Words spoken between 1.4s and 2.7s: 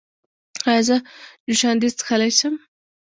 جوشاندې څښلی شم؟